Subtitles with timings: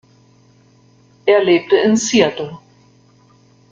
[1.27, 2.57] Er lebte in Seattle.